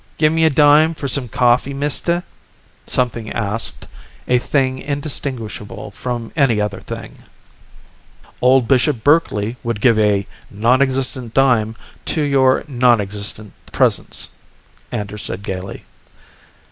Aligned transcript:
"Give 0.17 0.33
me 0.33 0.45
a 0.45 0.49
dime 0.49 0.95
for 0.95 1.07
some 1.07 1.27
coffee, 1.27 1.75
mister?" 1.75 2.23
something 2.87 3.31
asked, 3.33 3.85
a 4.27 4.39
thing 4.39 4.79
indistinguishable 4.79 5.91
from 5.91 6.31
any 6.35 6.59
other 6.59 6.81
thing. 6.81 7.21
"Old 8.41 8.67
Bishop 8.67 9.03
Berkeley 9.03 9.57
would 9.61 9.79
give 9.79 9.99
a 9.99 10.25
nonexistent 10.49 11.35
dime 11.35 11.75
to 12.05 12.21
your 12.23 12.63
nonexistent 12.67 13.53
presence," 13.71 14.29
Anders 14.91 15.21
said 15.21 15.43
gaily. 15.43 15.83